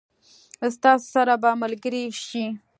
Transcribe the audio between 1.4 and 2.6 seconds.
به ملګري شي.